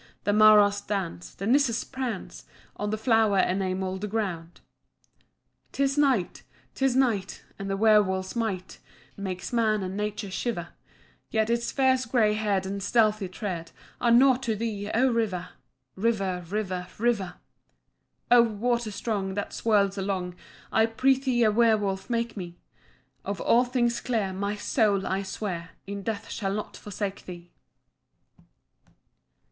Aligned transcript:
The 0.23 0.33
maras 0.33 0.81
dance, 0.81 1.35
the 1.35 1.45
nisses 1.45 1.83
prance 1.83 2.45
On 2.75 2.89
the 2.89 2.97
flower 2.97 3.37
enamelled 3.37 4.09
ground. 4.09 4.59
"'Tis 5.73 5.95
night! 5.95 6.41
'tis 6.73 6.95
night! 6.95 7.43
and 7.59 7.69
the 7.69 7.77
werwolf's 7.77 8.35
might 8.35 8.79
Makes 9.15 9.53
man 9.53 9.83
and 9.83 9.95
nature 9.95 10.31
shiver. 10.31 10.69
Yet 11.29 11.51
its 11.51 11.71
fierce 11.71 12.07
grey 12.07 12.33
head 12.33 12.65
and 12.65 12.81
stealthy 12.81 13.27
tread 13.29 13.69
Are 14.01 14.09
nought 14.09 14.41
to 14.41 14.55
thee, 14.55 14.89
oh 14.91 15.11
river! 15.11 15.49
River, 15.95 16.43
river, 16.49 16.87
river. 16.97 17.35
"Oh 18.31 18.41
water 18.41 18.89
strong, 18.89 19.35
that 19.35 19.53
swirls 19.53 19.99
along, 19.99 20.33
I 20.71 20.87
prithee 20.87 21.43
a 21.43 21.51
werwolf 21.51 22.09
make 22.09 22.35
me. 22.35 22.57
Of 23.23 23.39
all 23.39 23.65
things 23.65 24.01
dear, 24.01 24.33
my 24.33 24.55
soul, 24.55 25.05
I 25.05 25.21
swear, 25.21 25.73
In 25.85 26.01
death 26.01 26.31
shall 26.31 26.55
not 26.55 26.75
forsake 26.75 27.23
thee." 27.25 27.51